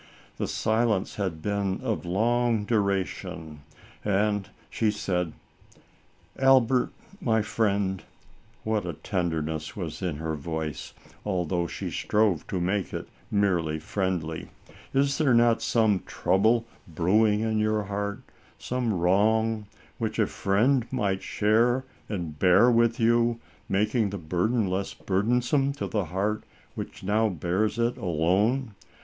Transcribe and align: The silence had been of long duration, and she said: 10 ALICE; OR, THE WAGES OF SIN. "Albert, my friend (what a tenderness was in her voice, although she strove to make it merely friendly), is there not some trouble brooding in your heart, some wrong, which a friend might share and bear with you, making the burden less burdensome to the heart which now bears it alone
The 0.37 0.47
silence 0.47 1.17
had 1.17 1.43
been 1.43 1.79
of 1.81 2.07
long 2.07 2.65
duration, 2.65 3.59
and 4.03 4.49
she 4.67 4.89
said: 4.89 5.33
10 5.33 5.33
ALICE; 5.33 5.33
OR, 5.35 5.79
THE 5.79 5.79
WAGES 5.79 6.09
OF 6.09 6.39
SIN. 6.39 6.45
"Albert, 6.81 6.89
my 7.21 7.41
friend 7.43 8.03
(what 8.63 8.85
a 8.87 8.93
tenderness 8.93 9.75
was 9.75 10.01
in 10.01 10.15
her 10.15 10.33
voice, 10.33 10.95
although 11.23 11.67
she 11.67 11.91
strove 11.91 12.47
to 12.47 12.59
make 12.59 12.95
it 12.95 13.09
merely 13.29 13.77
friendly), 13.77 14.47
is 14.91 15.19
there 15.19 15.35
not 15.35 15.61
some 15.61 15.99
trouble 16.07 16.65
brooding 16.87 17.41
in 17.41 17.59
your 17.59 17.83
heart, 17.83 18.23
some 18.57 18.95
wrong, 18.95 19.67
which 19.99 20.17
a 20.17 20.25
friend 20.25 20.87
might 20.91 21.21
share 21.21 21.85
and 22.09 22.39
bear 22.39 22.71
with 22.71 22.99
you, 22.99 23.39
making 23.69 24.09
the 24.09 24.17
burden 24.17 24.65
less 24.65 24.95
burdensome 24.95 25.73
to 25.73 25.85
the 25.85 26.05
heart 26.05 26.43
which 26.73 27.03
now 27.03 27.29
bears 27.29 27.77
it 27.77 27.97
alone 27.97 28.73